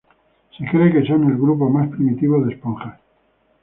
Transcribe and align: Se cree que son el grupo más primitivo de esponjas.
Se 0.57 0.65
cree 0.65 0.91
que 0.91 1.05
son 1.05 1.25
el 1.25 1.33
grupo 1.37 1.69
más 1.69 1.87
primitivo 1.89 2.43
de 2.43 2.55
esponjas. 2.55 2.99